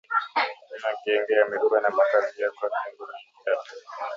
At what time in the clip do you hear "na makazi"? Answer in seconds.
1.81-2.41